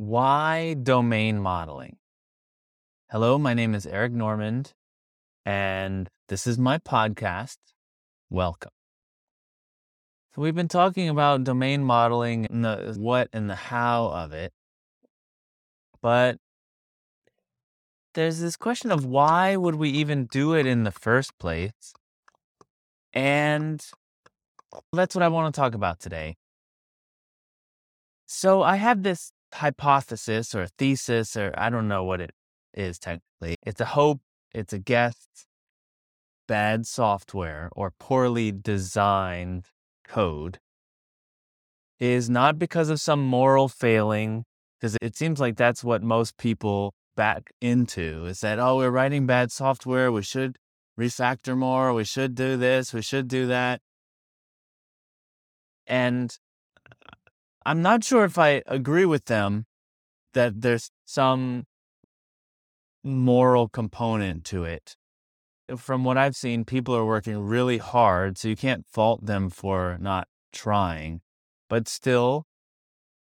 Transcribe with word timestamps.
Why 0.00 0.76
domain 0.82 1.40
modeling? 1.40 1.98
Hello, 3.10 3.36
my 3.36 3.52
name 3.52 3.74
is 3.74 3.84
Eric 3.84 4.12
Normand, 4.12 4.72
and 5.44 6.08
this 6.28 6.46
is 6.46 6.56
my 6.56 6.78
podcast. 6.78 7.58
Welcome. 8.30 8.70
So, 10.34 10.40
we've 10.40 10.54
been 10.54 10.68
talking 10.68 11.10
about 11.10 11.44
domain 11.44 11.84
modeling 11.84 12.46
and 12.46 12.64
the 12.64 12.94
what 12.96 13.28
and 13.34 13.50
the 13.50 13.54
how 13.54 14.06
of 14.06 14.32
it, 14.32 14.54
but 16.00 16.38
there's 18.14 18.40
this 18.40 18.56
question 18.56 18.90
of 18.90 19.04
why 19.04 19.54
would 19.54 19.74
we 19.74 19.90
even 19.90 20.24
do 20.24 20.54
it 20.54 20.64
in 20.64 20.84
the 20.84 20.92
first 20.92 21.38
place? 21.38 21.92
And 23.12 23.84
that's 24.94 25.14
what 25.14 25.22
I 25.22 25.28
want 25.28 25.54
to 25.54 25.60
talk 25.60 25.74
about 25.74 26.00
today. 26.00 26.38
So, 28.24 28.62
I 28.62 28.76
have 28.76 29.02
this 29.02 29.32
hypothesis 29.52 30.54
or 30.54 30.66
thesis, 30.66 31.36
or 31.36 31.52
I 31.56 31.70
don't 31.70 31.88
know 31.88 32.04
what 32.04 32.20
it 32.20 32.32
is 32.74 32.98
technically. 32.98 33.56
It's 33.64 33.80
a 33.80 33.86
hope, 33.86 34.20
it's 34.52 34.72
a 34.72 34.78
guess. 34.78 35.14
Bad 36.46 36.86
software 36.86 37.70
or 37.76 37.92
poorly 38.00 38.50
designed 38.50 39.66
code 40.06 40.58
is 42.00 42.28
not 42.28 42.58
because 42.58 42.90
of 42.90 43.00
some 43.00 43.20
moral 43.20 43.68
failing, 43.68 44.44
because 44.78 44.96
it 45.00 45.14
seems 45.14 45.38
like 45.38 45.56
that's 45.56 45.84
what 45.84 46.02
most 46.02 46.36
people 46.38 46.94
back 47.16 47.50
into 47.60 48.24
is 48.26 48.40
that, 48.40 48.58
oh, 48.58 48.78
we're 48.78 48.90
writing 48.90 49.26
bad 49.26 49.52
software. 49.52 50.10
We 50.10 50.22
should 50.22 50.56
refactor 50.98 51.56
more. 51.56 51.92
We 51.92 52.04
should 52.04 52.34
do 52.34 52.56
this. 52.56 52.94
We 52.94 53.02
should 53.02 53.28
do 53.28 53.46
that. 53.46 53.80
And 55.86 56.36
I'm 57.64 57.82
not 57.82 58.04
sure 58.04 58.24
if 58.24 58.38
I 58.38 58.62
agree 58.66 59.04
with 59.04 59.26
them 59.26 59.66
that 60.34 60.60
there's 60.62 60.90
some 61.04 61.64
moral 63.04 63.68
component 63.68 64.44
to 64.46 64.64
it. 64.64 64.96
Uh, 65.70 65.76
from 65.76 66.04
what 66.04 66.16
I've 66.16 66.36
seen, 66.36 66.64
people 66.64 66.94
are 66.94 67.04
working 67.04 67.38
really 67.38 67.78
hard, 67.78 68.38
so 68.38 68.48
you 68.48 68.56
can't 68.56 68.86
fault 68.86 69.26
them 69.26 69.50
for 69.50 69.98
not 70.00 70.28
trying. 70.52 71.20
But 71.68 71.88
still, 71.88 72.46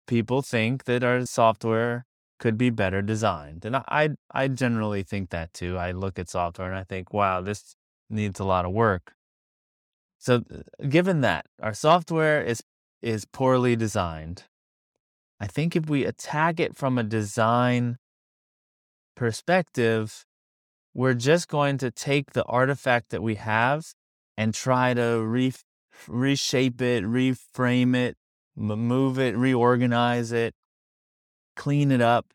people 0.07 0.42
think 0.42 0.85
that 0.85 1.03
our 1.03 1.27
software 1.27 2.07
could 2.39 2.57
be 2.57 2.70
better 2.70 3.03
designed. 3.03 3.65
And 3.65 3.77
I 3.77 4.11
I 4.31 4.48
generally 4.48 5.03
think 5.03 5.31
that 5.31 5.53
too. 5.53 5.77
I 5.77 5.92
look 5.92 6.19
at 6.19 6.29
software 6.29 6.69
and 6.69 6.79
I 6.79 6.85
think, 6.85 7.13
wow, 7.13 7.41
this 7.41 7.75
needs 8.09 8.41
a 8.41 8.45
lot 8.45 8.65
of 8.65 8.73
work. 8.73 9.15
So 10.19 10.42
uh, 10.53 10.87
given 10.89 11.20
that 11.23 11.47
our 11.61 11.75
software 11.75 12.42
is 12.42 12.63
is 13.03 13.25
poorly 13.25 13.77
designed. 13.77 14.45
I 15.41 15.47
think 15.47 15.77
if 15.77 15.89
we 15.89 16.05
attack 16.05 16.59
it 16.59 16.77
from 16.77 16.99
a 16.99 17.05
design 17.05 17.99
perspective, 19.15 20.25
we're 20.95 21.15
just 21.15 21.49
going 21.49 21.79
to 21.79 21.91
take 21.91 22.33
the 22.33 22.45
artifact 22.45 23.11
that 23.11 23.23
we 23.23 23.37
have 23.37 23.93
and 24.37 24.53
try 24.53 24.95
to 24.95 25.23
re- 25.23 25.53
reshape 26.09 26.81
it, 26.81 27.05
reframe 27.05 27.95
it, 27.95 28.17
move 28.57 29.19
it, 29.19 29.37
reorganize 29.37 30.33
it, 30.33 30.55
clean 31.57 31.91
it 31.93 32.01
up. 32.01 32.27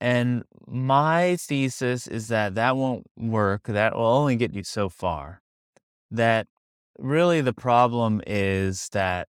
And 0.00 0.44
my 0.66 1.36
thesis 1.36 2.06
is 2.06 2.28
that 2.28 2.54
that 2.54 2.76
won't 2.76 3.06
work. 3.16 3.64
That 3.64 3.96
will 3.96 4.06
only 4.06 4.36
get 4.36 4.54
you 4.54 4.62
so 4.62 4.88
far. 4.88 5.42
That 6.10 6.46
really 6.98 7.40
the 7.40 7.52
problem 7.52 8.20
is 8.26 8.88
that 8.92 9.28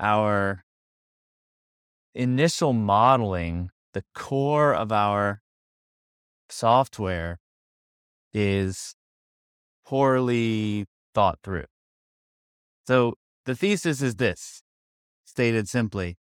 our 0.00 0.64
initial 2.14 2.72
modeling, 2.72 3.70
the 3.92 4.04
core 4.14 4.74
of 4.74 4.90
our 4.90 5.40
software 6.48 7.38
is 8.32 8.94
poorly 9.84 10.86
thought 11.14 11.38
through. 11.42 11.66
So 12.86 13.14
the 13.44 13.54
thesis 13.54 14.02
is 14.02 14.16
this, 14.16 14.62
stated 15.24 15.68
simply, 15.68 16.16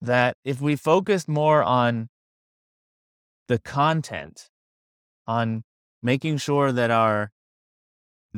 that 0.00 0.36
if 0.44 0.60
we 0.60 0.76
focused 0.76 1.28
more 1.28 1.62
on 1.62 2.08
the 3.48 3.58
content, 3.58 4.48
on 5.26 5.62
making 6.02 6.36
sure 6.36 6.72
that 6.72 6.90
our 6.90 7.30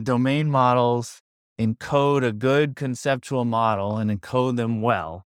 domain 0.01 0.51
models 0.51 1.23
encode 1.59 2.25
a 2.25 2.33
good 2.33 2.75
conceptual 2.75 3.45
model 3.45 3.99
and 3.99 4.11
encode 4.11 4.57
them 4.57 4.81
well, 4.81 5.27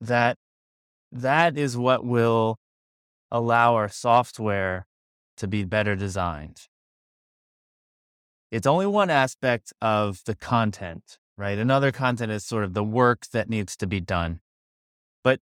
that 0.00 0.38
that 1.10 1.58
is 1.58 1.76
what 1.76 2.04
will 2.04 2.58
allow 3.30 3.74
our 3.74 3.88
software 3.88 4.86
to 5.36 5.48
be 5.48 5.64
better 5.64 5.96
designed. 5.96 6.68
It's 8.50 8.66
only 8.66 8.86
one 8.86 9.10
aspect 9.10 9.72
of 9.82 10.22
the 10.24 10.34
content, 10.34 11.18
right? 11.36 11.58
Another 11.58 11.92
content 11.92 12.32
is 12.32 12.44
sort 12.44 12.64
of 12.64 12.74
the 12.74 12.84
work 12.84 13.26
that 13.32 13.48
needs 13.48 13.76
to 13.76 13.86
be 13.86 14.00
done. 14.00 14.40
But 15.22 15.40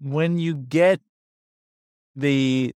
when 0.00 0.38
you 0.38 0.54
get 0.54 1.00
the 2.16 2.74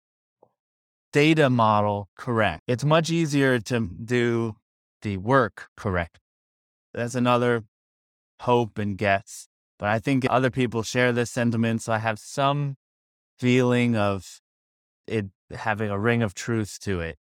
data 1.12 1.50
model 1.50 2.08
correct. 2.16 2.62
It's 2.66 2.84
much 2.84 3.10
easier 3.10 3.58
to 3.60 3.88
do 4.04 4.56
the 5.02 5.18
work 5.18 5.68
correct. 5.76 6.18
That's 6.94 7.14
another 7.14 7.64
hope 8.40 8.78
and 8.78 8.96
guess. 8.96 9.48
But 9.78 9.88
I 9.88 9.98
think 9.98 10.26
other 10.28 10.50
people 10.50 10.82
share 10.82 11.12
this 11.12 11.30
sentiment. 11.30 11.82
So 11.82 11.92
I 11.92 11.98
have 11.98 12.18
some 12.18 12.76
feeling 13.38 13.96
of 13.96 14.40
it 15.06 15.26
having 15.50 15.90
a 15.90 15.98
ring 15.98 16.22
of 16.22 16.34
truth 16.34 16.78
to 16.82 17.00
it. 17.00 17.18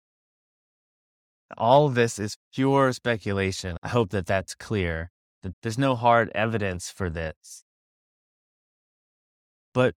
All 1.58 1.90
this 1.90 2.20
is 2.20 2.38
pure 2.54 2.94
speculation. 2.94 3.78
I 3.82 3.90
hope 3.90 4.10
that 4.12 4.26
that's 4.26 4.54
clear. 4.54 5.12
That 5.42 5.56
there's 5.64 5.78
no 5.78 5.96
hard 5.96 6.32
evidence 6.36 6.92
for 6.92 7.10
this. 7.10 7.64
But 9.74 9.96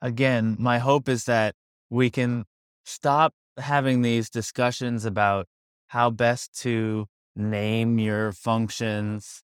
again, 0.00 0.56
my 0.58 0.78
hope 0.78 1.08
is 1.08 1.24
that 1.24 1.54
we 1.88 2.10
can 2.10 2.44
stop 2.84 3.34
having 3.58 4.02
these 4.02 4.30
discussions 4.30 5.04
about 5.04 5.46
how 5.88 6.10
best 6.10 6.58
to 6.60 7.06
name 7.36 7.98
your 7.98 8.32
functions 8.32 9.42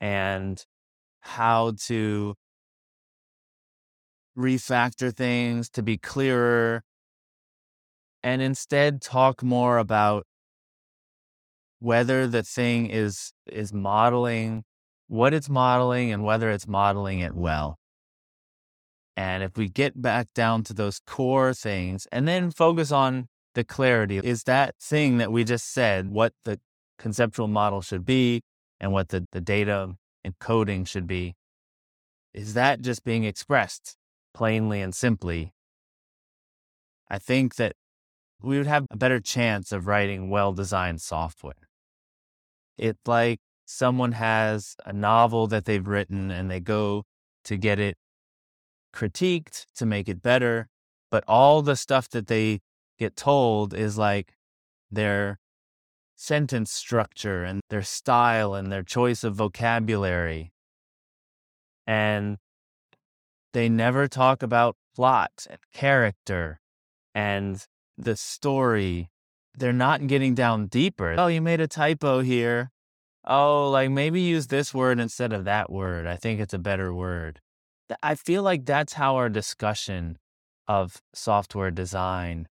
and 0.00 0.64
how 1.20 1.72
to 1.86 2.34
refactor 4.36 5.14
things 5.14 5.68
to 5.68 5.82
be 5.82 5.98
clearer 5.98 6.82
and 8.22 8.40
instead 8.42 9.00
talk 9.00 9.42
more 9.42 9.78
about 9.78 10.24
whether 11.80 12.26
the 12.26 12.42
thing 12.42 12.86
is 12.86 13.32
is 13.46 13.72
modeling 13.72 14.62
what 15.08 15.34
it's 15.34 15.48
modeling 15.48 16.12
and 16.12 16.22
whether 16.24 16.50
it's 16.50 16.68
modeling 16.68 17.20
it 17.20 17.34
well 17.34 17.79
and 19.20 19.42
if 19.42 19.58
we 19.58 19.68
get 19.68 20.00
back 20.00 20.28
down 20.34 20.64
to 20.64 20.72
those 20.72 20.98
core 21.06 21.52
things 21.52 22.06
and 22.10 22.26
then 22.26 22.50
focus 22.50 22.90
on 22.90 23.28
the 23.54 23.62
clarity, 23.62 24.16
is 24.16 24.44
that 24.44 24.76
thing 24.80 25.18
that 25.18 25.30
we 25.30 25.44
just 25.44 25.70
said, 25.70 26.08
what 26.08 26.32
the 26.46 26.58
conceptual 26.98 27.46
model 27.46 27.82
should 27.82 28.06
be 28.06 28.40
and 28.80 28.92
what 28.92 29.10
the, 29.10 29.28
the 29.32 29.42
data 29.42 29.92
encoding 30.26 30.86
should 30.86 31.06
be, 31.06 31.34
is 32.32 32.54
that 32.54 32.80
just 32.80 33.04
being 33.04 33.24
expressed 33.24 33.98
plainly 34.32 34.80
and 34.80 34.94
simply? 34.94 35.52
I 37.10 37.18
think 37.18 37.56
that 37.56 37.74
we 38.40 38.56
would 38.56 38.66
have 38.66 38.86
a 38.90 38.96
better 38.96 39.20
chance 39.20 39.70
of 39.70 39.86
writing 39.86 40.30
well 40.30 40.54
designed 40.54 41.02
software. 41.02 41.68
It's 42.78 43.06
like 43.06 43.40
someone 43.66 44.12
has 44.12 44.76
a 44.86 44.94
novel 44.94 45.46
that 45.48 45.66
they've 45.66 45.86
written 45.86 46.30
and 46.30 46.50
they 46.50 46.60
go 46.60 47.02
to 47.44 47.58
get 47.58 47.78
it 47.78 47.98
critiqued 48.94 49.66
to 49.76 49.86
make 49.86 50.08
it 50.08 50.22
better. 50.22 50.68
But 51.10 51.24
all 51.26 51.62
the 51.62 51.76
stuff 51.76 52.08
that 52.10 52.28
they 52.28 52.60
get 52.98 53.16
told 53.16 53.74
is 53.74 53.98
like 53.98 54.34
their 54.90 55.38
sentence 56.16 56.70
structure 56.70 57.44
and 57.44 57.60
their 57.70 57.82
style 57.82 58.54
and 58.54 58.70
their 58.70 58.82
choice 58.82 59.24
of 59.24 59.34
vocabulary. 59.34 60.52
And 61.86 62.36
they 63.52 63.68
never 63.68 64.06
talk 64.06 64.42
about 64.42 64.76
plot 64.94 65.46
and 65.48 65.58
character 65.72 66.60
and 67.14 67.64
the 67.96 68.16
story. 68.16 69.10
They're 69.56 69.72
not 69.72 70.06
getting 70.06 70.34
down 70.34 70.66
deeper. 70.66 71.16
Oh, 71.18 71.26
you 71.26 71.40
made 71.40 71.60
a 71.60 71.66
typo 71.66 72.20
here. 72.20 72.70
Oh, 73.24 73.70
like 73.70 73.90
maybe 73.90 74.20
use 74.20 74.46
this 74.46 74.72
word 74.72 75.00
instead 75.00 75.32
of 75.32 75.44
that 75.44 75.70
word. 75.70 76.06
I 76.06 76.16
think 76.16 76.40
it's 76.40 76.54
a 76.54 76.58
better 76.58 76.94
word. 76.94 77.40
I 78.02 78.14
feel 78.14 78.42
like 78.42 78.64
that's 78.64 78.94
how 78.94 79.16
our 79.16 79.28
discussion 79.28 80.18
of 80.68 81.02
software 81.14 81.70
design 81.70 82.48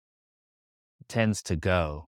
tends 1.08 1.42
to 1.44 1.56
go. 1.56 2.06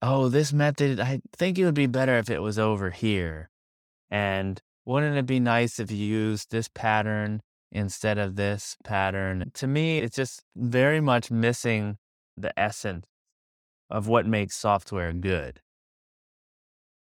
Oh, 0.00 0.28
this 0.28 0.52
method, 0.52 1.00
I 1.00 1.20
think 1.36 1.58
it 1.58 1.64
would 1.64 1.74
be 1.74 1.86
better 1.86 2.18
if 2.18 2.30
it 2.30 2.40
was 2.40 2.58
over 2.58 2.90
here. 2.90 3.50
And 4.10 4.60
wouldn't 4.84 5.16
it 5.16 5.26
be 5.26 5.40
nice 5.40 5.78
if 5.78 5.90
you 5.90 5.98
used 5.98 6.50
this 6.50 6.68
pattern 6.68 7.42
instead 7.72 8.16
of 8.18 8.36
this 8.36 8.76
pattern? 8.84 9.50
To 9.54 9.66
me, 9.66 9.98
it's 9.98 10.16
just 10.16 10.44
very 10.56 11.00
much 11.00 11.30
missing 11.30 11.98
the 12.36 12.56
essence 12.58 13.06
of 13.90 14.06
what 14.06 14.26
makes 14.26 14.56
software 14.56 15.12
good. 15.12 15.60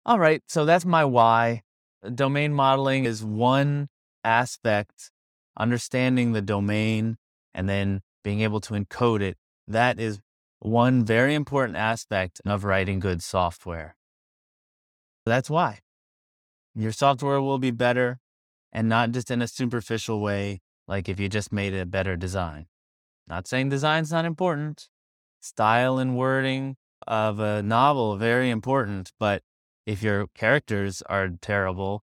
All 0.05 0.19
right, 0.19 0.41
so 0.47 0.63
that's 0.63 0.85
my 0.85 1.03
why. 1.03 1.63
Domain 2.15 2.53
modeling 2.53 3.03
is 3.03 3.23
one 3.23 3.89
aspect, 4.23 5.11
understanding 5.57 6.31
the 6.31 6.41
domain 6.41 7.17
and 7.53 7.67
then 7.67 8.01
being 8.23 8.41
able 8.41 8.61
to 8.61 8.73
encode 8.73 9.21
it. 9.21 9.37
That 9.67 9.99
is 9.99 10.19
one 10.59 11.03
very 11.03 11.35
important 11.35 11.77
aspect 11.77 12.41
of 12.45 12.63
writing 12.63 12.99
good 12.99 13.21
software. 13.21 13.95
That's 15.25 15.49
why 15.49 15.79
your 16.75 16.91
software 16.91 17.41
will 17.41 17.57
be 17.57 17.71
better 17.71 18.19
and 18.71 18.87
not 18.87 19.11
just 19.11 19.31
in 19.31 19.41
a 19.41 19.47
superficial 19.47 20.21
way, 20.21 20.61
like 20.87 21.09
if 21.09 21.19
you 21.19 21.27
just 21.27 21.51
made 21.51 21.73
a 21.73 21.85
better 21.85 22.15
design. 22.15 22.67
Not 23.27 23.47
saying 23.47 23.69
design's 23.69 24.11
not 24.11 24.25
important. 24.25 24.87
Style 25.41 25.97
and 25.97 26.17
wording 26.17 26.77
of 27.05 27.39
a 27.39 27.61
novel 27.61 28.15
very 28.17 28.49
important, 28.49 29.11
but 29.19 29.41
if 29.85 30.03
your 30.03 30.27
characters 30.35 31.01
are 31.03 31.29
terrible, 31.41 32.03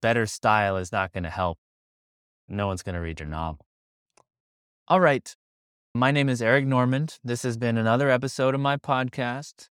better 0.00 0.26
style 0.26 0.76
is 0.76 0.92
not 0.92 1.12
going 1.12 1.24
to 1.24 1.30
help. 1.30 1.58
No 2.52 2.66
one's 2.66 2.82
going 2.82 2.94
to 2.94 3.00
read 3.00 3.18
your 3.18 3.30
novel. 3.30 3.64
All 4.86 5.00
right. 5.00 5.34
My 5.94 6.10
name 6.10 6.28
is 6.28 6.42
Eric 6.42 6.66
Normand. 6.66 7.18
This 7.24 7.44
has 7.44 7.56
been 7.56 7.78
another 7.78 8.10
episode 8.10 8.54
of 8.54 8.60
my 8.60 8.76
podcast. 8.76 9.70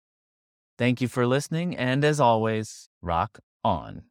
Thank 0.77 1.01
you 1.01 1.07
for 1.07 1.25
listening. 1.25 1.75
And 1.75 2.05
as 2.05 2.19
always, 2.19 2.87
rock 3.01 3.39
on. 3.63 4.03